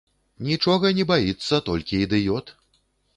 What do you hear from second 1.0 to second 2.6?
баіцца толькі ідыёт.